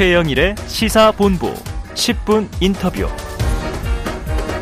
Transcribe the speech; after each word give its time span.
최영일의 0.00 0.54
시사본부 0.66 1.52
10분 1.92 2.48
인터뷰. 2.62 3.06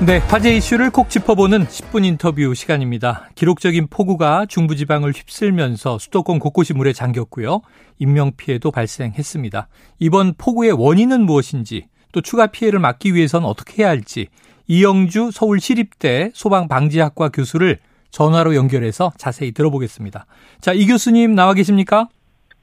네, 0.04 0.18
화제 0.18 0.56
이슈를 0.56 0.90
콕 0.90 1.08
짚어보는 1.08 1.66
10분 1.66 2.04
인터뷰 2.04 2.52
시간입니다. 2.56 3.28
기록적인 3.36 3.86
폭우가 3.86 4.46
중부지방을 4.46 5.12
휩쓸면서 5.12 6.00
수도권 6.00 6.40
곳곳이 6.40 6.74
물에 6.74 6.92
잠겼고요. 6.92 7.60
인명피해도 8.00 8.72
발생했습니다. 8.72 9.68
이번 10.00 10.34
폭우의 10.36 10.72
원인은 10.72 11.24
무엇인지, 11.24 11.86
또 12.10 12.20
추가 12.20 12.48
피해를 12.48 12.80
막기 12.80 13.14
위해선 13.14 13.44
어떻게 13.44 13.84
해야 13.84 13.90
할지, 13.90 14.26
이영주 14.66 15.30
서울시립대 15.32 16.32
소방방지학과 16.34 17.28
교수를 17.28 17.78
전화로 18.10 18.56
연결해서 18.56 19.12
자세히 19.16 19.52
들어보겠습니다. 19.52 20.26
자, 20.60 20.72
이 20.72 20.84
교수님 20.84 21.36
나와 21.36 21.54
계십니까? 21.54 22.08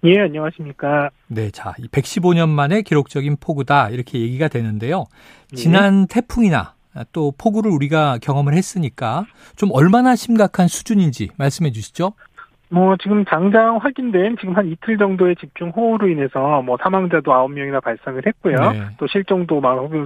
예, 0.06 0.20
안녕하십니까. 0.20 1.10
네, 1.28 1.50
자, 1.50 1.74
115년 1.92 2.50
만에 2.50 2.84
기록적인 2.84 3.38
폭우다 3.40 3.90
이렇게 3.90 4.20
얘기가 4.20 4.48
되는데요. 4.48 5.06
지난 5.56 6.02
네. 6.02 6.08
태풍이나 6.22 6.76
또 7.12 7.34
폭우를 7.38 7.72
우리가 7.72 8.20
경험을 8.22 8.54
했으니까 8.54 9.26
좀 9.56 9.70
얼마나 9.74 10.16
심각한 10.16 10.68
수준인지 10.68 11.30
말씀해 11.38 11.72
주시죠. 11.72 12.14
뭐 12.76 12.98
지금 12.98 13.24
당장 13.24 13.78
확인된 13.78 14.36
지금 14.38 14.58
한 14.58 14.68
이틀 14.68 14.98
정도의 14.98 15.38
집중 15.38 15.70
호우로 15.70 16.10
인해서 16.10 16.62
뭐 16.62 16.78
사망자도 16.82 17.32
9명이나 17.32 17.82
발생을 17.82 18.24
했고요. 18.28 18.56
네. 18.74 18.82
또 18.98 19.08
실종도 19.08 19.62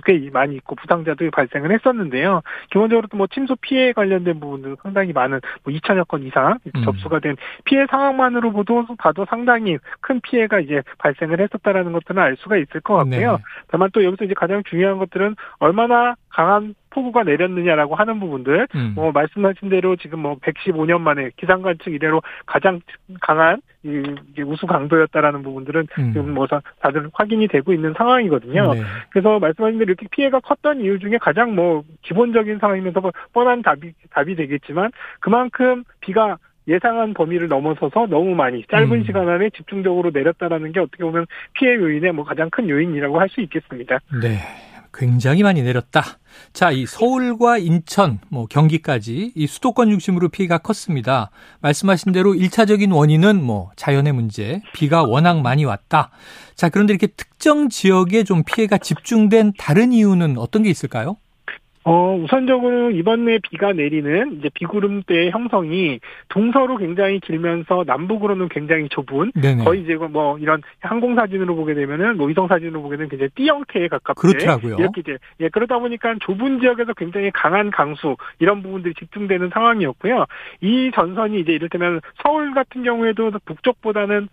꽤 0.06 0.30
많이 0.32 0.56
있고 0.58 0.76
부상자도 0.76 1.32
발생을 1.32 1.72
했었는데요. 1.72 2.42
기본적으로 2.70 3.08
또 3.08 3.20
뭐 3.20 3.28
침수 3.28 3.58
피해 3.60 3.92
관련된 3.92 4.40
부분도 4.40 4.78
상당히 4.82 5.12
많은 5.12 5.42
뭐 5.64 5.74
2천여 5.74 6.08
건 6.08 6.24
이상 6.24 6.58
음. 6.74 6.84
접수가 6.86 7.20
된 7.20 7.36
피해 7.66 7.86
상황만으로 7.90 8.54
보도 8.54 8.86
봐도 8.98 9.26
상당히 9.26 9.78
큰 10.00 10.22
피해가 10.22 10.62
이제 10.62 10.82
발생을 11.00 11.42
했었다라는 11.42 11.92
것들은 11.92 12.22
알 12.22 12.38
수가 12.38 12.56
있을 12.56 12.80
것 12.80 12.96
같고요. 12.96 13.32
네. 13.34 13.44
다만 13.68 13.90
또 13.92 14.04
여기서 14.06 14.24
이제 14.24 14.34
가장 14.34 14.64
중요한 14.64 15.00
것들은 15.00 15.36
얼마나 15.58 16.16
강한 16.30 16.76
폭우가 16.90 17.24
내렸느냐라고 17.24 17.96
하는 17.96 18.20
부분들, 18.20 18.68
음. 18.76 18.94
뭐 18.96 19.12
말씀하신 19.12 19.70
대로 19.70 19.96
지금 19.96 20.20
뭐 20.20 20.38
115년 20.40 21.02
만에 21.02 21.32
기상관 21.38 21.78
측 21.84 21.94
이래로 21.94 22.22
가장 22.46 22.82
강한 23.22 23.62
이 23.84 24.04
우수 24.42 24.66
강도였다라는 24.66 25.42
부분들은 25.44 25.88
음. 26.00 26.14
지금 26.14 26.34
뭐 26.34 26.48
다들 26.80 27.10
확인이 27.14 27.48
되고 27.48 27.72
있는 27.72 27.94
상황이거든요. 27.98 28.74
네. 28.74 28.82
그래서 29.10 29.40
말씀하신 29.40 29.80
대로 29.80 29.90
이렇게 29.90 30.08
피해가 30.12 30.42
컸던 30.42 30.82
이유 30.82 31.00
중에 31.00 31.18
가장 31.18 31.56
뭐 31.56 31.84
기본적인 32.02 32.60
상황이면서 32.60 33.02
뻔한 33.32 33.62
답이 33.62 33.94
답이 34.12 34.36
되겠지만 34.36 34.92
그만큼 35.22 35.84
비가 36.02 36.38
예상한 36.68 37.14
범위를 37.14 37.48
넘어서서 37.48 38.08
너무 38.08 38.36
많이 38.36 38.64
짧은 38.70 38.92
음. 38.92 39.04
시간 39.04 39.28
안에 39.28 39.50
집중적으로 39.52 40.12
내렸다라는 40.14 40.72
게 40.72 40.80
어떻게 40.80 41.04
보면 41.04 41.26
피해 41.54 41.76
요인의 41.76 42.12
뭐 42.12 42.24
가장 42.24 42.50
큰 42.50 42.70
요인이라고 42.70 43.20
할 43.20 43.30
수 43.30 43.42
있겠습니다. 43.42 44.00
네. 44.22 44.40
굉장히 44.94 45.44
많이 45.44 45.62
내렸다. 45.62 46.20
자, 46.54 46.72
이 46.72 46.86
서울과 46.86 47.58
인천, 47.58 48.20
뭐 48.30 48.46
경기까지 48.46 49.34
이 49.36 49.48
수도권 49.48 49.90
중심으로 49.90 50.30
피해가 50.30 50.60
컸습니다. 50.60 51.32
말씀하신 51.62 52.12
대로 52.12 52.34
1차적인 52.34 52.94
원인은 52.94 53.44
뭐 53.44 53.72
자연의 53.76 54.14
문제, 54.14 54.62
비가 54.74 55.04
워낙 55.04 55.42
많이 55.42 55.66
왔다. 55.66 56.12
자, 56.56 56.70
그런데 56.70 56.94
이렇게 56.94 57.08
특정 57.08 57.70
지역에 57.70 58.24
좀 58.24 58.44
피해가 58.44 58.78
집중된 58.78 59.54
다른 59.58 59.92
이유는 59.92 60.38
어떤 60.38 60.64
게 60.64 60.70
있을까요? 60.70 61.18
어, 61.86 62.16
우선적으로 62.16 62.92
이번에 62.92 63.40
비가 63.40 63.72
내리는 63.72 64.38
이제 64.38 64.50
비구름대 64.54 65.30
형성이 65.30 66.00
동서로 66.28 66.78
굉장히 66.78 67.20
길면서 67.20 67.84
남북으로는 67.88 68.50
굉장히 68.50 68.90
좁은 68.90 69.32
네네. 69.34 69.64
거의 69.64 69.84
이제 69.84 69.96
뭐 69.96 70.38
이런 70.40 70.62
항공 70.82 71.16
사진으로 71.16 71.56
보게 71.56 71.74
되면은 71.74 72.18
뭐 72.18 72.28
위성 72.28 72.48
사진으로 72.48 72.82
보게 72.82 72.98
되면 72.98 73.10
굉장히 73.10 73.30
띠 73.36 73.48
형태에 73.48 73.88
가깝게 73.88 74.20
그렇더라고요. 74.20 74.76
이렇게 74.78 75.02
이제 75.02 75.18
예 75.40 75.50
그러다 75.50 75.80
보니까 75.80 76.16
좁은 76.20 76.60
지역에서 76.60 76.94
굉장히 76.94 77.32
강한 77.32 77.72
강수 77.72 78.18
이런 78.40 78.62
부분들이 78.62 78.94
집중되는 78.96 79.50
상황이었고요. 79.54 80.26
이 80.62 80.92
전선이 80.94 81.40
이제 81.40 81.54
이를테면 81.54 82.02
서울 82.22 82.54
같은 82.54 82.84
경우에도 82.84 83.32
북쪽보다는 83.46 84.28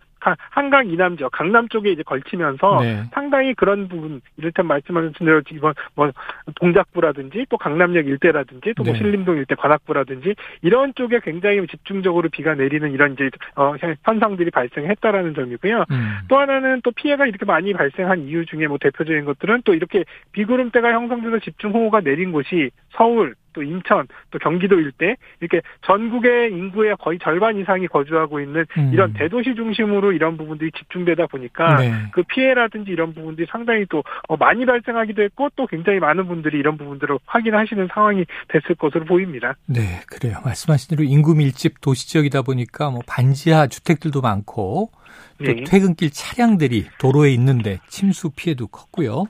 한강 0.51 0.89
이남 0.89 1.17
지역, 1.17 1.33
강남 1.33 1.69
쪽에 1.69 1.91
이제 1.91 2.03
걸치면서 2.03 2.81
네. 2.81 3.05
상당히 3.13 3.55
그런 3.55 3.89
부분, 3.89 4.21
이를테면 4.37 4.69
말씀하신 4.69 5.13
대로 5.19 5.43
이번 5.53 5.75
뭐 5.95 6.11
동작구라든지 6.57 7.47
또 7.49 7.57
강남역 7.57 8.07
일대라든지 8.07 8.75
또뭐 8.75 8.93
네. 8.93 8.99
신림동 8.99 9.37
일대 9.37 9.55
관악구라든지 9.55 10.35
이런 10.63 10.95
쪽에 10.95 11.21
굉장히 11.21 11.67
집중적으로 11.67 12.29
비가 12.29 12.55
내리는 12.55 12.91
이런 12.93 13.13
이제 13.13 13.31
어, 13.55 13.75
현상들이 14.05 14.51
발생했다라는 14.51 15.35
점이고요. 15.35 15.85
음. 15.91 16.17
또 16.29 16.39
하나는 16.39 16.81
또 16.83 16.91
피해가 16.91 17.27
이렇게 17.27 17.45
많이 17.45 17.73
발생한 17.73 18.23
이유 18.23 18.47
중에 18.47 18.67
뭐 18.67 18.79
대표적인 18.79 19.25
것들은 19.25 19.63
또 19.65 19.75
이렇게 19.75 20.05
비구름대가 20.33 20.93
형성돼서 20.93 21.39
집중호우가 21.41 22.01
내린 22.01 22.33
곳이 22.33 22.71
서울, 22.91 23.35
또 23.57 23.63
인천, 23.63 24.07
또 24.31 24.39
경기도 24.39 24.79
일대 24.79 25.17
이렇게 25.41 25.63
전국의 25.87 26.53
인구의 26.53 26.97
거의 27.01 27.19
절반 27.19 27.59
이상이 27.59 27.89
거주하고 27.89 28.39
있는 28.41 28.67
음. 28.77 28.91
이런 28.93 29.15
대도시 29.15 29.55
중심으로 29.55 30.13
이런 30.13 30.37
부분들이 30.37 30.71
집중되다 30.73 31.27
보니까 31.27 31.79
네. 31.79 31.93
그 32.13 32.23
피해라든지 32.25 32.91
이런 32.91 33.15
부분들이 33.15 33.47
상당히 33.51 33.87
또 33.89 34.05
어, 34.29 34.37
많이 34.37 34.67
발생하기도 34.67 35.23
했고 35.23 35.49
또 35.57 35.67
굉장히 35.67 35.99
많은 35.99 36.29
분들이 36.29 36.59
이런 36.59 36.77
부분들을 36.77 37.19
확인하시는 37.25 37.89
상황이 37.93 38.27
됐을 38.49 38.75
것으로 38.75 39.07
보입니다. 39.07 39.55
네, 39.65 40.03
그래요. 40.07 40.37
말씀하신 40.45 40.95
대로 40.97 41.09
인구 41.09 41.35
밀집 41.35 41.81
도시 41.81 42.09
지역이다 42.09 42.43
보니까 42.43 42.91
뭐 42.91 43.01
반지하 43.07 43.69
주택들도 43.69 44.21
많고 44.21 44.91
또 45.39 45.45
네. 45.45 45.65
퇴근길 45.67 46.11
차량들이 46.11 46.87
도로에 46.99 47.33
있는데 47.33 47.79
침수 47.89 48.31
피해도 48.37 48.67
컸고요. 48.67 49.25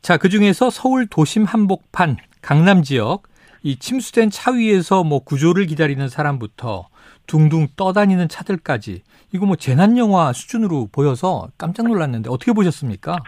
자, 0.00 0.16
그 0.16 0.30
중에서 0.30 0.70
서울 0.70 1.06
도심 1.06 1.44
한복판 1.44 2.16
강남 2.40 2.82
지역 2.82 3.27
이 3.62 3.76
침수된 3.76 4.30
차 4.30 4.50
위에서 4.52 5.04
뭐 5.04 5.20
구조를 5.20 5.66
기다리는 5.66 6.08
사람부터 6.08 6.88
둥둥 7.26 7.68
떠다니는 7.76 8.28
차들까지 8.28 9.02
이거 9.32 9.46
뭐 9.46 9.56
재난 9.56 9.98
영화 9.98 10.32
수준으로 10.32 10.88
보여서 10.90 11.48
깜짝 11.58 11.86
놀랐는데 11.86 12.30
어떻게 12.30 12.52
보셨습니까? 12.52 13.18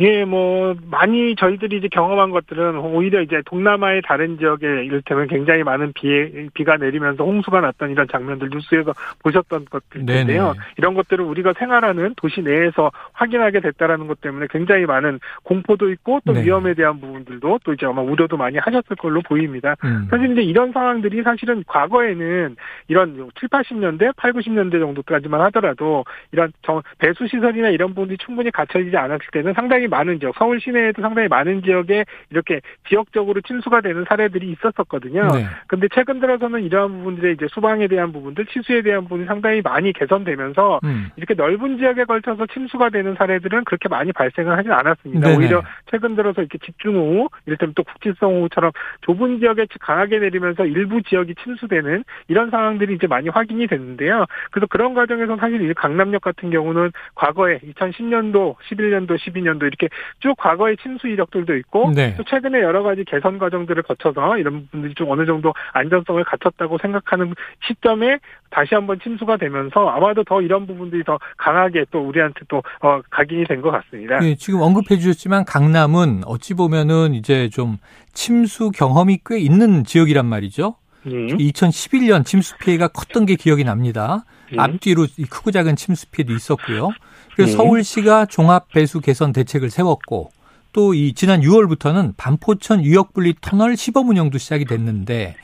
예, 0.00 0.24
뭐 0.24 0.74
많이 0.90 1.36
저희들이 1.36 1.76
이제 1.76 1.88
경험한 1.88 2.30
것들은 2.30 2.78
오히려 2.78 3.20
이제 3.20 3.42
동남아의 3.44 4.02
다른 4.02 4.38
지역에 4.38 4.66
이를테면 4.84 5.28
굉장히 5.28 5.62
많은 5.62 5.92
비 5.92 6.48
비가 6.54 6.76
내리면서 6.76 7.24
홍수가 7.24 7.60
났던 7.60 7.90
이런 7.90 8.08
장면들 8.08 8.48
뉴스에서 8.50 8.94
보셨던 9.22 9.66
것들인데요. 9.66 10.54
이런 10.78 10.94
것들을 10.94 11.22
우리가 11.22 11.52
생활하는 11.58 12.14
도시 12.16 12.40
내에서 12.40 12.90
확인하게 13.12 13.60
됐다라는 13.60 14.06
것 14.06 14.20
때문에 14.22 14.46
굉장히 14.50 14.86
많은 14.86 15.20
공포도 15.44 15.90
있고 15.90 16.20
또 16.24 16.32
네. 16.32 16.42
위험에 16.44 16.74
대한 16.74 16.98
부분들도 16.98 17.60
또 17.62 17.72
이제 17.74 17.84
아마 17.84 18.00
우려도 18.00 18.38
많이 18.38 18.56
하셨을 18.58 18.96
걸로 18.96 19.20
보입니다. 19.20 19.76
음. 19.84 20.08
사실 20.10 20.32
이제 20.32 20.42
이런 20.42 20.72
상황들이 20.72 21.22
사실은 21.22 21.62
과거에는 21.66 22.56
이런 22.88 23.30
7, 23.38 23.48
80년대, 23.48 24.16
8, 24.16 24.32
90년대 24.32 24.80
정도까지만 24.80 25.40
하더라도 25.42 26.04
이런 26.32 26.50
배수 26.98 27.26
시설이나 27.28 27.68
이런 27.68 27.90
부분들이 27.90 28.16
충분히 28.18 28.50
갖춰지지 28.50 28.96
않았을 28.96 29.26
때는 29.32 29.52
상당히 29.52 29.81
상당히 29.82 29.88
많은 29.88 30.20
지역, 30.20 30.34
서울 30.36 30.60
시내에도 30.60 31.02
상당히 31.02 31.28
많은 31.28 31.62
지역에 31.62 32.04
이렇게 32.30 32.60
지역적으로 32.88 33.40
침수가 33.40 33.80
되는 33.80 34.04
사례들이 34.08 34.50
있었었거든요. 34.52 35.28
네. 35.32 35.46
근데 35.66 35.88
최근 35.94 36.20
들어서는 36.20 36.62
이러한 36.62 36.90
부분들의 36.90 37.34
이제 37.34 37.46
수방에 37.50 37.88
대한 37.88 38.12
부분들, 38.12 38.46
치수에 38.46 38.82
대한 38.82 39.02
부분이 39.04 39.26
상당히 39.26 39.60
많이 39.62 39.92
개선되면서 39.92 40.80
음. 40.84 41.08
이렇게 41.16 41.34
넓은 41.34 41.78
지역에 41.78 42.04
걸쳐서 42.04 42.46
침수가 42.46 42.90
되는 42.90 43.14
사례들은 43.16 43.64
그렇게 43.64 43.88
많이 43.88 44.12
발생을 44.12 44.56
하진 44.56 44.72
않았습니다. 44.72 45.28
네네. 45.28 45.38
오히려 45.38 45.62
최근 45.90 46.14
들어서 46.14 46.42
이렇게 46.42 46.58
집중호우, 46.58 47.28
이를테면 47.46 47.74
또 47.74 47.82
국지성호우처럼 47.84 48.72
좁은 49.02 49.40
지역에 49.40 49.66
강하게 49.80 50.18
내리면서 50.18 50.66
일부 50.66 51.02
지역이 51.02 51.34
침수되는 51.42 52.04
이런 52.28 52.50
상황들이 52.50 52.94
이제 52.94 53.06
많이 53.06 53.28
확인이 53.28 53.66
됐는데요. 53.66 54.26
그래서 54.50 54.66
그런 54.68 54.94
과정에서 54.94 55.36
사실 55.36 55.72
강남역 55.74 56.22
같은 56.22 56.50
경우는 56.50 56.92
과거에 57.14 57.58
2010년도, 57.58 58.56
11년도, 58.56 59.18
12년도 59.18 59.71
이렇게 59.72 59.88
쭉 60.20 60.34
과거의 60.36 60.76
침수 60.82 61.08
이력들도 61.08 61.56
있고 61.56 61.92
네. 61.94 62.14
또 62.16 62.24
최근에 62.24 62.60
여러 62.60 62.82
가지 62.82 63.04
개선 63.04 63.38
과정들을 63.38 63.82
거쳐서 63.84 64.36
이런 64.36 64.68
분들이 64.70 64.94
좀 64.94 65.10
어느 65.10 65.24
정도 65.24 65.54
안전성을 65.72 66.22
갖췄다고 66.24 66.76
생각하는 66.78 67.34
시점에 67.66 68.18
다시 68.50 68.74
한번 68.74 69.00
침수가 69.02 69.38
되면서 69.38 69.88
아마도 69.88 70.24
더 70.24 70.42
이런 70.42 70.66
부분들이 70.66 71.02
더 71.04 71.18
강하게 71.38 71.86
또 71.90 72.00
우리한테 72.06 72.40
또 72.48 72.62
어, 72.82 73.00
각인이 73.10 73.44
된 73.46 73.62
것 73.62 73.70
같습니다. 73.70 74.18
네, 74.18 74.34
지금 74.34 74.60
언급해 74.60 74.98
주셨지만 74.98 75.44
강남은 75.44 76.22
어찌 76.26 76.52
보면은 76.54 77.14
이제 77.14 77.48
좀 77.48 77.78
침수 78.12 78.70
경험이 78.72 79.20
꽤 79.24 79.38
있는 79.38 79.84
지역이란 79.84 80.26
말이죠. 80.26 80.74
네. 81.04 81.12
2011년 81.12 82.24
침수 82.26 82.58
피해가 82.58 82.88
컸던 82.88 83.24
게 83.26 83.36
기억이 83.36 83.64
납니다. 83.64 84.24
네. 84.50 84.56
앞뒤로 84.58 85.06
크고 85.30 85.50
작은 85.50 85.76
침수 85.76 86.10
피해도 86.10 86.32
있었고요. 86.34 86.90
그래서 87.34 87.52
네. 87.52 87.56
서울시가 87.56 88.26
종합 88.26 88.68
배수 88.70 89.00
개선 89.00 89.32
대책을 89.32 89.70
세웠고 89.70 90.30
또 90.72 90.94
이 90.94 91.12
지난 91.14 91.42
6월부터는 91.42 92.14
반포천 92.16 92.84
유역 92.84 93.12
분리 93.12 93.34
터널 93.40 93.76
시범 93.76 94.08
운영도 94.08 94.38
시작이 94.38 94.64
됐는데 94.64 95.36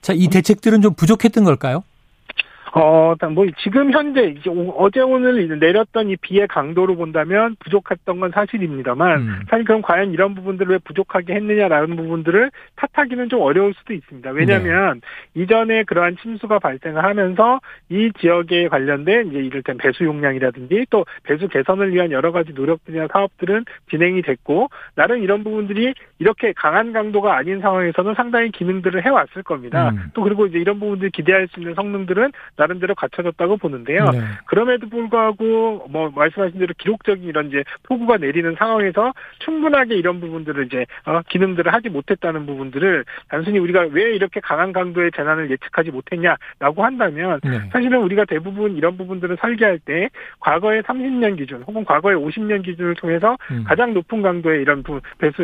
자, 0.00 0.12
이 0.12 0.28
대책들은 0.28 0.82
좀 0.82 0.94
부족했던 0.94 1.44
걸까요? 1.44 1.84
어, 2.74 3.14
뭐 3.32 3.46
지금 3.58 3.92
현재 3.92 4.34
이제 4.38 4.50
어제 4.76 5.00
오늘 5.00 5.58
내렸던 5.58 6.08
이 6.08 6.16
비의 6.16 6.48
강도로 6.48 6.96
본다면 6.96 7.54
부족했던 7.60 8.18
건 8.18 8.30
사실입니다만 8.30 9.20
음. 9.20 9.40
사실 9.50 9.64
그럼 9.66 9.82
과연 9.82 10.12
이런 10.12 10.34
부분들을 10.34 10.72
왜 10.72 10.78
부족하게 10.78 11.34
했느냐라는 11.34 11.96
부분들을 11.96 12.50
탓하기는 12.76 13.28
좀 13.28 13.42
어려울 13.42 13.74
수도 13.74 13.92
있습니다. 13.92 14.30
왜냐하면 14.30 15.00
네. 15.34 15.42
이전에 15.42 15.82
그러한 15.84 16.16
침수가 16.22 16.60
발생을 16.60 17.04
하면서 17.04 17.60
이 17.90 18.10
지역에 18.18 18.68
관련된 18.68 19.28
이제 19.28 19.38
이를테면 19.38 19.78
배수 19.78 20.04
용량이라든지 20.04 20.86
또 20.88 21.04
배수 21.24 21.48
개선을 21.48 21.92
위한 21.92 22.10
여러 22.10 22.32
가지 22.32 22.52
노력들이나 22.54 23.08
사업들은 23.12 23.66
진행이 23.90 24.22
됐고 24.22 24.70
나름 24.94 25.22
이런 25.22 25.44
부분들이 25.44 25.92
이렇게 26.18 26.54
강한 26.56 26.94
강도가 26.94 27.36
아닌 27.36 27.60
상황에서는 27.60 28.14
상당히 28.14 28.50
기능들을 28.50 29.04
해왔을 29.04 29.42
겁니다. 29.42 29.90
음. 29.90 30.10
또 30.14 30.22
그리고 30.22 30.46
이제 30.46 30.58
이런 30.58 30.80
부분들 30.80 31.10
기대할 31.10 31.48
수 31.48 31.60
있는 31.60 31.74
성능들은 31.74 32.32
나름 32.62 32.78
대로 32.78 32.94
갖춰졌다고 32.94 33.56
보는데요. 33.56 34.04
네. 34.12 34.20
그럼에도 34.46 34.88
불구하고 34.88 35.88
뭐 35.90 36.12
말씀하신 36.14 36.60
대로 36.60 36.72
기록적인 36.78 37.28
이런 37.28 37.48
이제 37.48 37.64
폭우가 37.82 38.18
내리는 38.18 38.54
상황에서 38.56 39.12
충분하게 39.40 39.96
이런 39.96 40.20
부분들을 40.20 40.66
이제 40.66 40.86
어, 41.04 41.20
기능들을 41.28 41.72
하지 41.74 41.88
못했다는 41.88 42.46
부분들을 42.46 43.04
단순히 43.28 43.58
우리가 43.58 43.88
왜 43.90 44.14
이렇게 44.14 44.38
강한 44.38 44.72
강도의 44.72 45.10
재난을 45.16 45.50
예측하지 45.50 45.90
못했냐라고 45.90 46.84
한다면 46.84 47.40
네. 47.42 47.58
사실은 47.72 48.00
우리가 48.02 48.26
대부분 48.26 48.76
이런 48.76 48.96
부분들을 48.96 49.36
설계할 49.40 49.80
때 49.80 50.08
과거의 50.38 50.82
30년 50.84 51.36
기준 51.36 51.62
혹은 51.62 51.84
과거의 51.84 52.16
50년 52.16 52.64
기준을 52.64 52.94
통해서 52.94 53.36
음. 53.50 53.64
가장 53.66 53.92
높은 53.92 54.22
강도의 54.22 54.62
이런 54.62 54.84
부, 54.84 55.00
배수 55.18 55.42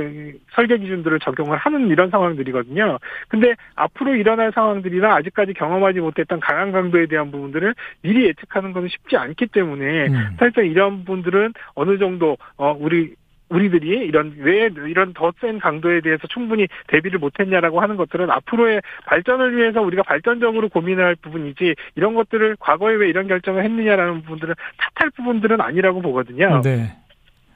설계 0.53 0.79
기준들을 0.79 1.19
적용을 1.19 1.59
하는 1.59 1.89
이런 1.89 2.11
상황들이거든요. 2.11 2.99
근데 3.27 3.55
앞으로 3.75 4.15
일어날 4.15 4.53
상황들이나 4.53 5.17
아직까지 5.17 5.55
경험하지 5.55 5.99
못했던 5.99 6.39
강한 6.39 6.71
강도에 6.71 7.08
대한 7.09 7.31
부분들을 7.31 7.75
미리 8.03 8.27
예측하는 8.27 8.73
것은 8.73 8.89
쉽지 8.89 9.17
않기 9.17 9.47
때문에 9.49 10.07
음. 10.09 10.37
사실상 10.39 10.67
이런 10.67 10.99
부분들은 11.05 11.55
어느 11.75 11.99
정도 11.99 12.37
어 12.57 12.77
우리 12.79 13.15
우리들이 13.51 14.07
이런 14.07 14.35
왜 14.39 14.69
이런 14.89 15.15
더 15.15 15.33
센 15.41 15.59
강도에 15.59 16.01
대해서 16.01 16.27
충분히 16.29 16.67
대비를 16.89 17.19
못했냐라고 17.19 17.81
하는 17.81 17.97
것들은 17.97 18.31
앞으로의 18.31 18.83
발전을 19.07 19.57
위해서 19.57 19.81
우리가 19.81 20.03
발전적으로 20.03 20.69
고민할 20.69 21.17
부분이지 21.17 21.75
이런 21.95 22.15
것들을 22.15 22.57
과거에 22.59 22.95
왜 22.95 23.09
이런 23.09 23.29
결정을 23.29 23.65
했느냐라는 23.65 24.23
부분들은 24.23 24.55
탓할 24.97 25.11
부분들은 25.11 25.61
아니라고 25.61 26.03
보거든요. 26.03 26.61
네. 26.63 26.93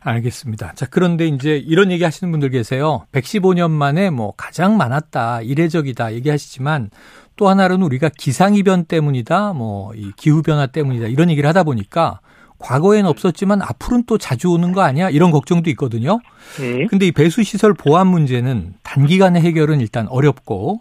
알겠습니다. 0.05 0.73
자, 0.73 0.87
그런데 0.91 1.27
이제 1.27 1.57
이런 1.57 1.93
얘기 1.93 2.03
하시는 2.03 2.31
분들 2.31 2.51
계세요. 2.51 3.07
115년 3.13 3.71
만에 3.71 4.11
뭐 4.11 4.33
가장 4.37 4.77
많았다, 4.77 5.43
이례적이다 5.43 6.15
얘기하시지만 6.15 6.91
또 7.37 7.49
하나로는 7.49 7.85
우리가 7.87 8.11
기상이변 8.17 8.85
때문이다, 8.85 9.53
뭐 9.55 9.93
이 9.95 10.13
기후변화 10.17 10.67
때문이다 10.67 11.07
이런 11.09 11.31
얘기를 11.31 11.49
하다 11.49 11.63
보니까 11.65 12.21
과거엔 12.59 13.07
없었지만 13.07 13.61
앞으로는 13.63 14.05
또 14.07 14.19
자주 14.19 14.49
오는 14.51 14.73
거 14.73 14.83
아니야? 14.83 15.11
이런 15.11 15.31
걱정도 15.33 15.69
있거든요. 15.71 16.21
네. 16.61 16.87
근데 16.87 17.07
이 17.09 17.13
배수 17.13 17.43
시설 17.43 17.75
보안 17.75 18.07
문제는 18.07 18.75
단기간에 18.83 19.41
해결은 19.41 19.81
일단 19.81 20.07
어렵고 20.09 20.81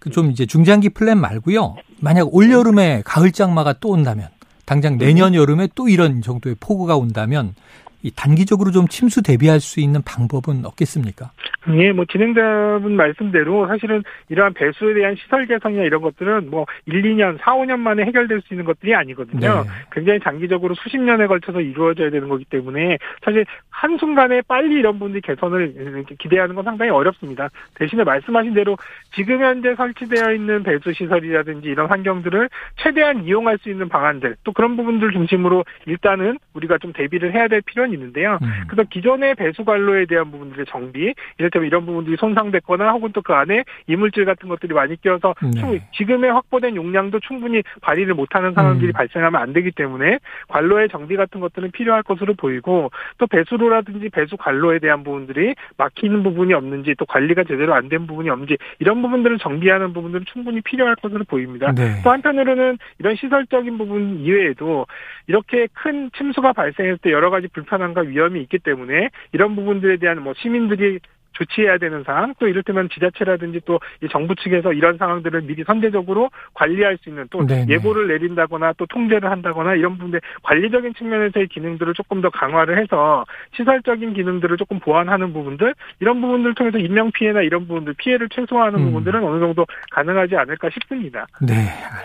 그 0.00 0.10
좀 0.10 0.30
이제 0.32 0.46
중장기 0.46 0.88
플랜 0.88 1.18
말고요. 1.20 1.76
만약 2.00 2.34
올 2.34 2.50
여름에 2.50 3.02
가을 3.04 3.30
장마가 3.30 3.74
또 3.74 3.90
온다면 3.90 4.28
당장 4.64 4.98
내년 4.98 5.34
여름에 5.34 5.68
또 5.76 5.88
이런 5.88 6.22
정도의 6.22 6.56
폭우가 6.58 6.96
온다면 6.96 7.54
이 8.02 8.10
단기적으로 8.10 8.70
좀 8.70 8.88
침수 8.88 9.22
대비할 9.22 9.60
수 9.60 9.80
있는 9.80 10.02
방법은 10.02 10.64
없겠습니까? 10.64 11.30
예, 11.68 11.92
뭐 11.92 12.06
진행자분 12.06 12.96
말씀대로 12.96 13.66
사실은 13.66 14.02
이러한 14.30 14.54
배수에 14.54 14.94
대한 14.94 15.14
시설 15.16 15.46
개선이나 15.46 15.82
이런 15.82 16.00
것들은 16.00 16.48
뭐 16.48 16.64
1, 16.86 17.02
2년, 17.02 17.38
4, 17.38 17.52
5년 17.52 17.80
만에 17.80 18.04
해결될 18.04 18.40
수 18.40 18.54
있는 18.54 18.64
것들이 18.64 18.94
아니거든요. 18.94 19.64
네. 19.64 19.70
굉장히 19.92 20.20
장기적으로 20.20 20.74
수십 20.74 20.98
년에 20.98 21.26
걸쳐서 21.26 21.60
이루어져야 21.60 22.10
되는 22.10 22.28
거기 22.28 22.44
때문에 22.46 22.96
사실 23.22 23.44
한순간에 23.68 24.40
빨리 24.48 24.76
이런 24.76 24.98
분들이 24.98 25.20
개선을 25.20 26.04
기대하는 26.18 26.54
건 26.54 26.64
상당히 26.64 26.90
어렵습니다. 26.90 27.50
대신에 27.74 28.04
말씀하신 28.04 28.54
대로 28.54 28.78
지금 29.14 29.42
현재 29.42 29.74
설치되어 29.74 30.32
있는 30.32 30.62
배수 30.62 30.94
시설이라든지 30.94 31.68
이런 31.68 31.90
환경들을 31.90 32.48
최대한 32.76 33.24
이용할 33.24 33.58
수 33.58 33.68
있는 33.68 33.88
방안들 33.88 34.36
또 34.44 34.52
그런 34.52 34.76
부분들 34.76 35.12
중심으로 35.12 35.64
일단은 35.84 36.38
우리가 36.54 36.78
좀 36.78 36.94
대비를 36.94 37.34
해야 37.34 37.48
될 37.48 37.60
필요는 37.60 37.89
있는데요. 37.92 38.38
음. 38.42 38.48
그래서 38.68 38.88
기존의 38.90 39.34
배수 39.34 39.64
관로에 39.64 40.06
대한 40.06 40.30
부분들의 40.30 40.66
정비 40.68 41.14
이를테면 41.38 41.66
이런 41.68 41.86
부분들이 41.86 42.16
손상됐거나 42.16 42.90
혹은 42.92 43.12
또 43.12 43.20
그 43.22 43.34
안에 43.34 43.64
이물질 43.86 44.24
같은 44.24 44.48
것들이 44.48 44.72
많이 44.72 44.98
끼어서 45.00 45.34
네. 45.54 45.86
지금의 45.92 46.32
확보된 46.32 46.74
용량도 46.74 47.20
충분히 47.20 47.62
발휘를 47.82 48.14
못하는 48.14 48.54
상황들이 48.54 48.88
음. 48.88 48.92
발생하면 48.92 49.40
안 49.40 49.52
되기 49.52 49.70
때문에 49.70 50.18
관로의 50.48 50.88
정비 50.88 51.16
같은 51.16 51.38
것들은 51.40 51.70
필요할 51.70 52.02
것으로 52.02 52.32
보이고 52.34 52.90
또 53.18 53.26
배수로라든지 53.26 54.08
배수 54.08 54.38
관로에 54.38 54.78
대한 54.78 55.04
부분들이 55.04 55.54
막히는 55.76 56.22
부분이 56.22 56.54
없는지 56.54 56.94
또 56.98 57.04
관리가 57.04 57.44
제대로 57.44 57.74
안 57.74 57.90
된 57.90 58.06
부분이 58.06 58.30
없는지 58.30 58.56
이런 58.78 59.02
부분들을 59.02 59.38
정비하는 59.38 59.92
부분들은 59.92 60.24
충분히 60.32 60.60
필요할 60.62 60.94
것으로 60.96 61.24
보입니다. 61.24 61.72
네. 61.72 62.00
또 62.02 62.10
한편으로는 62.10 62.78
이런 63.00 63.16
시설적인 63.16 63.76
부분 63.76 64.20
이외에도 64.20 64.86
이렇게 65.26 65.66
큰 65.74 66.10
침수가 66.16 66.52
발생했을 66.52 66.98
때 66.98 67.10
여러 67.10 67.30
가지 67.30 67.48
불편 67.48 67.79
함과 67.82 68.02
위험이 68.02 68.42
있기 68.42 68.58
때문에 68.58 69.10
이런 69.32 69.56
부분들에 69.56 69.96
대한 69.98 70.22
뭐 70.22 70.34
시민들이 70.36 71.00
조치해야 71.32 71.78
되는 71.78 72.02
사항 72.04 72.34
또 72.38 72.48
이를테면 72.48 72.88
지자체라든지 72.92 73.60
또 73.64 73.80
정부 74.10 74.34
측에서 74.34 74.72
이런 74.72 74.98
상황들을 74.98 75.42
미리 75.42 75.64
선제적으로 75.64 76.30
관리할 76.54 76.98
수 76.98 77.08
있는 77.08 77.26
또 77.30 77.46
네네. 77.46 77.72
예보를 77.72 78.08
내린다거나 78.08 78.74
또 78.76 78.86
통제를 78.86 79.30
한다거나 79.30 79.74
이런 79.74 79.94
부분들 79.94 80.20
관리적인 80.42 80.94
측면에서의 80.94 81.48
기능들을 81.48 81.94
조금 81.94 82.20
더 82.20 82.30
강화를 82.30 82.80
해서 82.80 83.24
시설적인 83.56 84.14
기능들을 84.14 84.56
조금 84.56 84.78
보완하는 84.80 85.32
부분들 85.32 85.74
이런 86.00 86.20
부분들 86.20 86.54
통해서 86.54 86.78
인명 86.78 87.10
피해나 87.12 87.42
이런 87.42 87.66
부분들 87.66 87.94
피해를 87.94 88.28
최소화하는 88.28 88.80
음. 88.80 88.84
부분들은 88.86 89.24
어느 89.24 89.40
정도 89.40 89.66
가능하지 89.92 90.36
않을까 90.36 90.68
싶습니다. 90.70 91.26
네, 91.40 91.54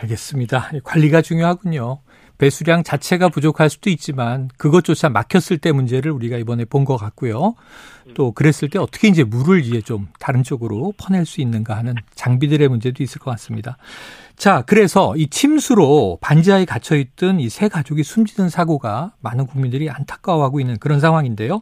알겠습니다. 0.02 0.70
관리가 0.84 1.22
중요하군요. 1.22 2.00
배수량 2.38 2.84
자체가 2.84 3.30
부족할 3.30 3.70
수도 3.70 3.90
있지만 3.90 4.50
그것조차 4.58 5.10
막혔을 5.10 5.58
때 5.58 5.72
문제를 5.72 6.12
우리가 6.12 6.38
이번에 6.38 6.66
본 6.66 6.86
것 6.86 6.98
같고요. 6.98 7.56
또 8.14 8.32
그랬을 8.32 8.70
때 8.70 8.78
어떻게 8.78 9.08
이제 9.08 9.24
물을 9.24 9.64
이제 9.64 9.82
좀 9.82 10.08
다른 10.20 10.44
쪽으로 10.44 10.94
퍼낼 10.98 11.26
수 11.26 11.42
있는가 11.42 11.76
하는 11.76 11.96
장비들의 12.14 12.68
문제도 12.68 13.02
있을 13.02 13.20
것 13.20 13.32
같습니다. 13.32 13.78
자, 14.38 14.62
그래서 14.68 15.16
이 15.16 15.28
침수로 15.30 16.20
반지하에 16.22 16.66
갇혀 16.66 16.96
있던 16.98 17.40
이 17.40 17.50
세 17.50 17.70
가족이 17.70 18.04
숨지는 18.04 18.50
사고가 18.50 19.14
많은 19.22 19.48
국민들이 19.48 19.90
안타까워하고 19.90 20.60
있는 20.60 20.78
그런 20.78 21.00
상황인데요. 21.00 21.62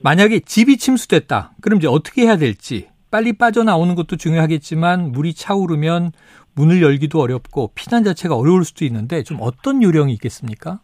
만약에 0.00 0.40
집이 0.40 0.76
침수됐다. 0.76 1.54
그럼 1.62 1.78
이제 1.78 1.88
어떻게 1.88 2.22
해야 2.22 2.36
될지 2.36 2.88
빨리 3.10 3.32
빠져나오는 3.32 3.94
것도 3.96 4.16
중요하겠지만 4.16 5.10
물이 5.10 5.34
차오르면 5.34 6.12
문을 6.54 6.82
열기도 6.82 7.20
어렵고 7.20 7.72
피난 7.74 8.04
자체가 8.04 8.36
어려울 8.36 8.64
수도 8.64 8.84
있는데 8.84 9.22
좀 9.22 9.38
어떤 9.40 9.82
요령이 9.82 10.12
있겠습니까? 10.14 10.80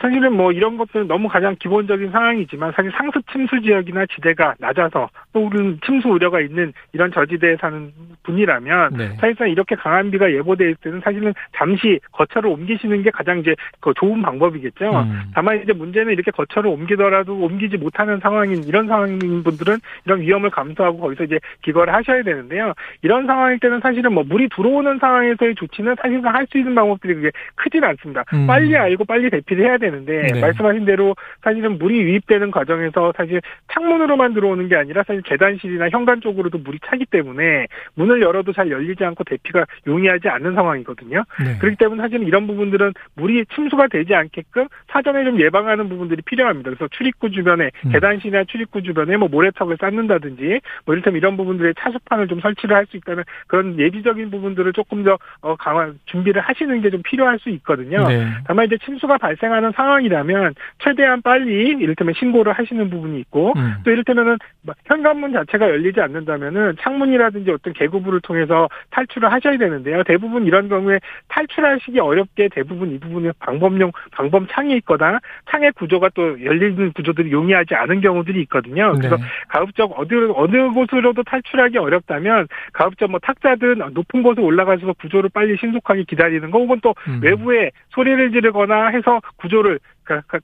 사실은 0.00 0.32
뭐 0.34 0.52
이런 0.52 0.76
것들은 0.76 1.06
너무 1.06 1.28
가장 1.28 1.56
기본적인 1.58 2.10
상황이지만 2.10 2.72
사실 2.74 2.90
상습 2.92 3.22
침수 3.30 3.60
지역이나 3.60 4.06
지대가 4.06 4.54
낮아서 4.58 5.08
또 5.32 5.46
우리는 5.46 5.78
침수 5.84 6.08
우려가 6.08 6.40
있는 6.40 6.72
이런 6.92 7.10
저지대에 7.12 7.56
사는 7.56 7.92
분이라면 8.22 8.90
네. 8.96 9.08
사실상 9.20 9.50
이렇게 9.50 9.74
강한 9.74 10.10
비가 10.10 10.30
예보될 10.30 10.76
때는 10.76 11.00
사실은 11.02 11.32
잠시 11.56 12.00
거처를 12.12 12.50
옮기시는 12.50 13.02
게 13.02 13.10
가장 13.10 13.38
이제 13.38 13.54
그 13.80 13.92
좋은 13.96 14.22
방법이겠죠. 14.22 14.90
음. 14.90 15.22
다만 15.34 15.62
이제 15.62 15.72
문제는 15.72 16.12
이렇게 16.12 16.30
거처를 16.30 16.70
옮기더라도 16.70 17.34
옮기지 17.34 17.76
못하는 17.78 18.18
상황인 18.20 18.64
이런 18.64 18.86
상황인 18.86 19.42
분들은 19.42 19.78
이런 20.04 20.20
위험을 20.20 20.50
감수하고 20.50 20.98
거기서 20.98 21.24
이제 21.24 21.38
기거를 21.62 21.94
하셔야 21.94 22.22
되는데요. 22.22 22.74
이런 23.02 23.26
상황일 23.26 23.58
때는 23.60 23.80
사실은 23.80 24.12
뭐 24.12 24.24
물이 24.24 24.48
들어오는 24.54 24.98
상황에서의 24.98 25.54
조치는 25.54 25.96
사실상 26.00 26.34
할 26.34 26.50
수 26.50 26.58
있는 26.58 26.74
방법들이 26.74 27.14
그게 27.14 27.30
크진 27.54 27.84
않습니다. 27.84 28.24
음. 28.32 28.46
빨리 28.46 28.76
알고 28.76 29.04
빨리 29.04 29.30
대피를 29.30 29.64
해야 29.64 29.78
되는 29.78 29.89
되는데 29.90 30.32
네. 30.32 30.40
말씀하신 30.40 30.84
대로 30.84 31.16
사실은 31.42 31.78
물이 31.78 32.00
유입되는 32.00 32.50
과정에서 32.50 33.12
사실 33.16 33.40
창문으로만 33.72 34.34
들어오는 34.34 34.68
게 34.68 34.76
아니라 34.76 35.02
사실 35.06 35.22
계단실이나 35.22 35.88
현관 35.90 36.20
쪽으로도 36.20 36.58
물이 36.58 36.78
차기 36.86 37.06
때문에 37.06 37.66
문을 37.94 38.20
열어도 38.22 38.52
잘 38.52 38.70
열리지 38.70 39.04
않고 39.04 39.24
대피가 39.24 39.64
용이하지 39.86 40.28
않는 40.28 40.54
상황이거든요. 40.54 41.24
네. 41.44 41.58
그렇기 41.58 41.76
때문에 41.76 42.02
사실은 42.02 42.26
이런 42.26 42.46
부분들은 42.46 42.92
물이 43.14 43.46
침수가 43.54 43.88
되지 43.88 44.14
않게끔 44.14 44.68
사전에 44.88 45.24
좀 45.24 45.40
예방하는 45.40 45.88
부분들이 45.88 46.22
필요합니다. 46.22 46.70
그래서 46.70 46.88
출입구 46.92 47.30
주변에 47.30 47.70
음. 47.86 47.92
계단실이나 47.92 48.44
출입구 48.44 48.82
주변에 48.82 49.16
뭐 49.16 49.28
모래턱을 49.28 49.76
쌓는다든지 49.80 50.60
뭐 50.84 50.94
이를테면 50.94 51.18
이런 51.18 51.36
부분들의 51.36 51.74
차수판을 51.78 52.28
좀 52.28 52.40
설치를 52.40 52.76
할 52.76 52.86
수 52.90 52.96
있다는 52.96 53.22
그런 53.46 53.78
예비적인 53.78 54.30
부분들을 54.30 54.72
조금 54.72 55.04
더 55.04 55.16
어, 55.42 55.54
강화 55.56 55.92
준비를 56.06 56.42
하시는 56.42 56.80
게 56.82 56.90
좀 56.90 57.02
필요할 57.04 57.38
수 57.38 57.50
있거든요. 57.50 58.08
네. 58.08 58.26
다만 58.46 58.66
이제 58.66 58.76
침수가 58.84 59.16
발생하는 59.18 59.70
상황이라면 59.80 60.54
최대한 60.78 61.22
빨리 61.22 61.68
이를테면 61.68 62.14
신고를 62.14 62.52
하시는 62.52 62.90
부분이 62.90 63.18
있고 63.20 63.54
음. 63.56 63.76
또 63.84 63.90
이를테면은 63.90 64.36
뭐 64.62 64.74
현관문 64.84 65.32
자체가 65.32 65.68
열리지 65.68 66.00
않는다면은 66.00 66.76
창문이라든지 66.80 67.50
어떤 67.50 67.72
개구부를 67.72 68.20
통해서 68.20 68.68
탈출을 68.90 69.32
하셔야 69.32 69.56
되는데요. 69.56 70.02
대부분 70.04 70.46
이런 70.46 70.68
경우에 70.68 71.00
탈출하시기 71.28 71.98
어렵게 71.98 72.48
대부분 72.52 72.92
이 72.92 72.98
부분은 72.98 73.32
방법용 73.38 73.92
방법 74.12 74.46
창이 74.50 74.76
있거나 74.78 75.18
창의 75.50 75.72
구조가 75.72 76.10
또 76.14 76.44
열리는 76.44 76.92
구조들이 76.92 77.32
용이하지 77.32 77.74
않은 77.74 78.00
경우들이 78.00 78.40
있거든요. 78.42 78.92
그래서 78.96 79.16
네. 79.16 79.22
가급적 79.48 79.92
어디 79.98 80.14
어느 80.34 80.70
곳으로도 80.70 81.22
탈출하기 81.22 81.78
어렵다면 81.78 82.48
가급적 82.72 83.10
뭐 83.10 83.18
탁자든 83.20 83.78
높은 83.94 84.22
곳에 84.22 84.40
올라가서 84.40 84.92
구조를 84.94 85.30
빨리 85.32 85.56
신속하게 85.58 86.04
기다리는 86.04 86.50
거 86.50 86.58
혹은 86.58 86.80
또 86.82 86.94
음. 87.08 87.20
외부에 87.22 87.70
소리를 87.90 88.32
지르거나 88.32 88.88
해서 88.88 89.20
구조를 89.36 89.69
그러니까 90.04 90.38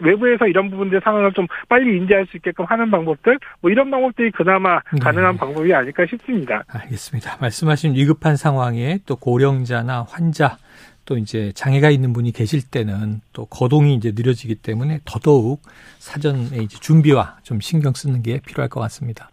외부에서 0.00 0.46
이런 0.46 0.70
부분들 0.70 1.00
상황을 1.02 1.32
좀 1.32 1.46
빨리 1.68 1.96
인지할 1.96 2.26
수 2.26 2.36
있게끔 2.36 2.64
하는 2.64 2.90
방법들 2.90 3.38
뭐 3.60 3.70
이런 3.70 3.90
방법들이 3.90 4.30
그나마 4.30 4.80
네. 4.92 5.00
가능한 5.00 5.36
방법이 5.36 5.72
아닐까 5.74 6.04
싶습니다. 6.06 6.62
알겠습니다. 6.68 7.38
말씀하신 7.40 7.94
위급한 7.94 8.36
상황에 8.36 8.98
또 9.06 9.16
고령자나 9.16 10.06
환자 10.08 10.56
또 11.04 11.16
이제 11.16 11.52
장애가 11.54 11.90
있는 11.90 12.12
분이 12.12 12.32
계실 12.32 12.60
때는 12.62 13.22
또 13.32 13.46
거동이 13.46 13.94
이제 13.94 14.12
느려지기 14.14 14.56
때문에 14.56 15.00
더더욱 15.06 15.62
사전에 15.98 16.58
이제 16.58 16.78
준비와 16.78 17.38
좀 17.42 17.60
신경 17.60 17.94
쓰는 17.94 18.22
게 18.22 18.40
필요할 18.40 18.68
것 18.68 18.80
같습니다. 18.82 19.30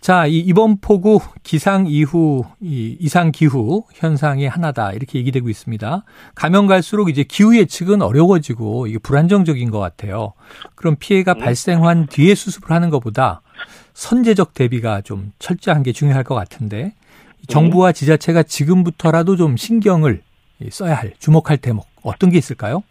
자, 0.00 0.26
이 0.26 0.38
이번 0.38 0.78
폭우 0.78 1.20
기상 1.42 1.86
이후 1.86 2.44
이 2.60 2.96
이상 3.00 3.32
기후 3.32 3.84
현상의 3.94 4.48
하나다 4.48 4.92
이렇게 4.92 5.18
얘기되고 5.18 5.48
있습니다. 5.48 6.04
가면 6.34 6.66
갈수록 6.66 7.08
이제 7.08 7.24
기후 7.24 7.56
예측은 7.56 8.00
어려워지고 8.00 8.86
이게 8.86 8.98
불안정적인 8.98 9.70
것 9.70 9.78
같아요. 9.80 10.32
그럼 10.76 10.96
피해가 10.98 11.34
네. 11.34 11.40
발생한 11.40 12.06
뒤에 12.06 12.34
수습을 12.34 12.70
하는 12.70 12.90
것보다 12.90 13.42
선제적 13.94 14.54
대비가 14.54 15.00
좀 15.00 15.32
철저한 15.40 15.82
게 15.82 15.92
중요할 15.92 16.22
것 16.22 16.34
같은데 16.34 16.94
정부와 17.48 17.92
지자체가 17.92 18.44
지금부터라도 18.44 19.36
좀 19.36 19.56
신경을 19.56 20.22
써야 20.70 20.94
할 20.94 21.12
주목할 21.18 21.58
대목 21.58 21.86
어떤 22.02 22.30
게 22.30 22.38
있을까요? 22.38 22.82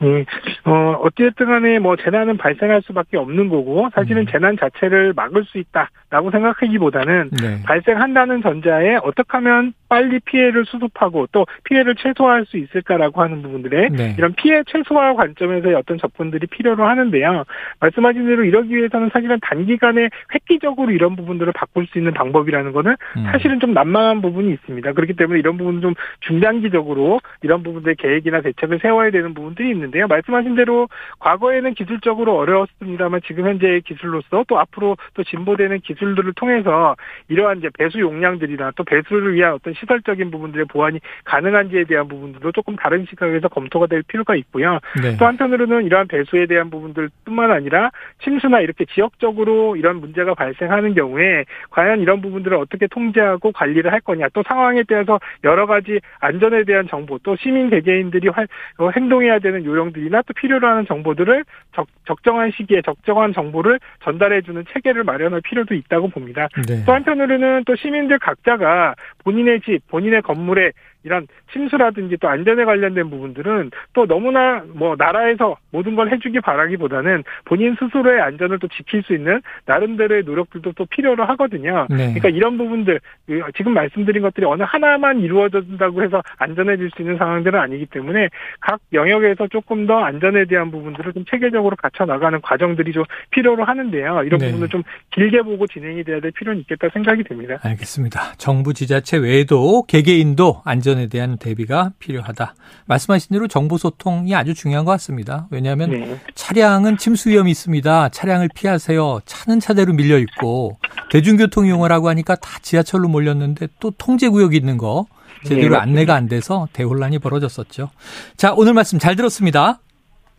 네. 0.00 0.24
어, 0.64 0.98
어찌됐든 1.02 1.46
간에 1.46 1.78
뭐 1.78 1.96
재난은 1.96 2.36
발생할 2.36 2.82
수밖에 2.82 3.16
없는 3.16 3.48
거고, 3.48 3.88
사실은 3.94 4.22
음. 4.22 4.26
재난 4.30 4.56
자체를 4.56 5.12
막을 5.14 5.44
수 5.44 5.58
있다라고 5.58 6.30
생각하기보다는 6.30 7.30
네. 7.40 7.62
발생한다는 7.64 8.42
전자에 8.42 8.96
어떻게 9.02 9.28
하면 9.32 9.74
빨리 9.90 10.20
피해를 10.20 10.64
수습하고 10.66 11.26
또 11.32 11.46
피해를 11.64 11.96
최소화할 11.96 12.46
수 12.46 12.56
있을까라고 12.56 13.20
하는 13.20 13.42
부분들에 13.42 13.88
네. 13.88 14.14
이런 14.16 14.32
피해 14.34 14.62
최소화 14.66 15.14
관점에서의 15.14 15.74
어떤 15.74 15.98
접근들이 15.98 16.46
필요로 16.46 16.86
하는데요. 16.86 17.44
말씀하신 17.80 18.26
대로 18.26 18.44
이러기 18.44 18.74
위해서는 18.74 19.10
사실은 19.12 19.38
단기간에 19.42 20.08
획기적으로 20.32 20.92
이런 20.92 21.16
부분들을 21.16 21.52
바꿀 21.52 21.86
수 21.88 21.98
있는 21.98 22.14
방법이라는 22.14 22.72
거는 22.72 22.92
음. 23.16 23.24
사실은 23.32 23.58
좀 23.58 23.74
난망한 23.74 24.22
부분이 24.22 24.52
있습니다. 24.52 24.92
그렇기 24.92 25.14
때문에 25.14 25.40
이런 25.40 25.56
부분은 25.56 25.80
좀 25.80 25.94
중장기적으로 26.20 27.20
이런 27.42 27.62
부분들의 27.64 27.96
계획이나 27.96 28.40
대책을 28.42 28.78
세워야 28.80 29.10
되는 29.10 29.34
부분들이 29.34 29.70
있는데 29.70 29.89
요. 29.98 30.06
말씀하신 30.06 30.54
대로 30.54 30.88
과거에는 31.18 31.74
기술적으로 31.74 32.36
어려웠습니다만 32.36 33.20
지금 33.26 33.46
현재의 33.46 33.82
기술로서 33.82 34.44
또 34.48 34.58
앞으로 34.58 34.96
또 35.14 35.24
진보되는 35.24 35.80
기술들을 35.80 36.32
통해서 36.34 36.94
이러한 37.28 37.58
이제 37.58 37.68
배수 37.78 38.00
용량들이나 38.00 38.72
또 38.76 38.84
배수를 38.84 39.34
위한 39.34 39.54
어떤 39.54 39.74
시설적인 39.74 40.30
부분들의 40.30 40.66
보완이 40.66 41.00
가능한지에 41.24 41.84
대한 41.84 42.08
부분들도 42.08 42.52
조금 42.52 42.76
다른 42.76 43.06
시각에서 43.08 43.48
검토가 43.48 43.86
될 43.86 44.02
필요가 44.02 44.34
있고요. 44.36 44.78
네. 45.02 45.16
또 45.16 45.26
한편으로는 45.26 45.84
이러한 45.84 46.08
배수에 46.08 46.46
대한 46.46 46.70
부분들뿐만 46.70 47.50
아니라 47.50 47.90
침수나 48.22 48.60
이렇게 48.60 48.84
지역적으로 48.86 49.76
이런 49.76 49.96
문제가 50.00 50.34
발생하는 50.34 50.94
경우에 50.94 51.44
과연 51.70 52.00
이런 52.00 52.20
부분들을 52.20 52.56
어떻게 52.56 52.86
통제하고 52.86 53.52
관리를 53.52 53.92
할 53.92 54.00
거냐 54.00 54.28
또 54.32 54.42
상황에 54.46 54.82
대해서 54.84 55.18
여러 55.44 55.66
가지 55.66 56.00
안전에 56.20 56.64
대한 56.64 56.86
정보 56.88 57.18
또 57.18 57.36
시민 57.36 57.70
개개인들이 57.70 58.28
어, 58.28 58.90
행동해야 58.94 59.38
되는 59.38 59.64
요령 59.64 59.79
들이나 59.92 60.22
또 60.22 60.34
필요로 60.34 60.66
하는 60.68 60.86
정보들을 60.86 61.44
적, 61.74 61.86
적정한 62.06 62.52
시기에 62.54 62.82
적정한 62.82 63.32
정보를 63.32 63.80
전달해주는 64.04 64.64
체계를 64.72 65.04
마련할 65.04 65.40
필요도 65.40 65.74
있다고 65.74 66.08
봅니다. 66.08 66.48
네. 66.68 66.84
또 66.84 66.92
한편으로는 66.92 67.64
또 67.64 67.74
시민들 67.76 68.18
각자가 68.18 68.94
본인의 69.24 69.62
집, 69.62 69.80
본인의 69.88 70.22
건물에 70.22 70.72
이런 71.02 71.26
침수라든지 71.52 72.16
또 72.20 72.28
안전에 72.28 72.64
관련된 72.64 73.10
부분들은 73.10 73.70
또 73.92 74.06
너무나 74.06 74.62
뭐 74.74 74.94
나라에서 74.98 75.56
모든 75.70 75.96
걸 75.96 76.12
해주기 76.12 76.40
바라기보다는 76.40 77.24
본인 77.44 77.76
스스로의 77.78 78.20
안전을 78.20 78.58
또 78.58 78.68
지킬 78.68 79.02
수 79.02 79.14
있는 79.14 79.40
나름대로의 79.66 80.24
노력들도 80.24 80.72
또 80.72 80.86
필요로 80.86 81.24
하거든요. 81.24 81.86
네. 81.90 81.96
그러니까 81.96 82.28
이런 82.28 82.58
부분들 82.58 83.00
그 83.26 83.40
지금 83.56 83.72
말씀드린 83.74 84.22
것들이 84.22 84.46
어느 84.46 84.62
하나만 84.62 85.20
이루어진다고 85.20 86.02
해서 86.02 86.22
안전해질 86.38 86.90
수 86.94 87.02
있는 87.02 87.16
상황들은 87.16 87.58
아니기 87.58 87.86
때문에 87.86 88.28
각 88.60 88.80
영역에서 88.92 89.48
조금 89.48 89.86
더 89.86 89.98
안전에 89.98 90.44
대한 90.44 90.70
부분들을 90.70 91.12
좀 91.12 91.24
체계적으로 91.30 91.76
갖춰 91.76 92.04
나가는 92.04 92.40
과정들이 92.40 92.92
좀 92.92 93.04
필요로 93.30 93.64
하는데요. 93.64 94.24
이런 94.24 94.38
네. 94.38 94.46
부분을 94.48 94.68
좀 94.68 94.82
길게 95.12 95.42
보고 95.42 95.66
진행이 95.66 96.04
돼야 96.04 96.20
될 96.20 96.30
필요는 96.32 96.60
있겠다 96.60 96.88
생각이 96.92 97.24
됩니다. 97.24 97.58
알겠습니다. 97.62 98.34
정부 98.36 98.74
지자체 98.74 99.16
외에도 99.18 99.82
개개인도 99.86 100.62
안전 100.64 100.89
안전에 100.90 101.06
대한 101.06 101.36
대비가 101.36 101.92
필요하다. 101.98 102.54
말씀하신 102.86 103.34
대로 103.34 103.46
정보 103.48 103.78
소통이 103.78 104.34
아주 104.34 104.54
중요한 104.54 104.84
것 104.84 104.90
같습니다. 104.92 105.46
왜냐하면 105.50 105.90
네. 105.90 106.20
차량은 106.34 106.98
침수 106.98 107.30
위험이 107.30 107.50
있습니다. 107.52 108.08
차량을 108.08 108.48
피하세요. 108.54 109.20
차는 109.24 109.60
차대로 109.60 109.92
밀려 109.92 110.18
있고 110.18 110.78
대중교통 111.10 111.66
이용을 111.66 111.92
하고 111.92 112.08
하니까 112.08 112.34
다 112.36 112.58
지하철로 112.62 113.08
몰렸는데 113.08 113.68
또 113.78 113.92
통제 113.92 114.28
구역이 114.28 114.56
있는 114.56 114.76
거 114.78 115.06
제대로 115.44 115.76
네, 115.76 115.80
안내가 115.80 116.14
안 116.14 116.28
돼서 116.28 116.68
대혼란이 116.72 117.18
벌어졌었죠. 117.18 117.90
자, 118.36 118.52
오늘 118.56 118.74
말씀 118.74 118.98
잘 118.98 119.16
들었습니다. 119.16 119.80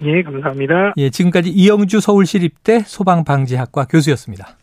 예, 0.04 0.24
감사합니다. 0.24 0.94
예, 0.98 1.10
지금까지 1.10 1.50
이영주 1.50 2.00
서울시립대 2.02 2.84
소방방지학과 2.86 3.86
교수였습니다. 3.86 4.58